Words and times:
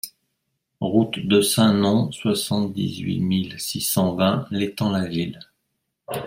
Route 0.79 1.19
de 1.19 1.41
Saint-Nom, 1.41 2.11
soixante-dix-huit 2.11 3.19
mille 3.19 3.59
six 3.59 3.81
cent 3.81 4.15
vingt 4.15 4.47
L'Étang-la-Ville 4.49 5.39